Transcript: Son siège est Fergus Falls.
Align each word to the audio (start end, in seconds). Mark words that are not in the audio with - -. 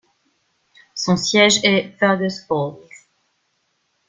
Son 0.95 1.15
siège 1.15 1.59
est 1.63 1.91
Fergus 1.99 2.43
Falls. 2.47 2.73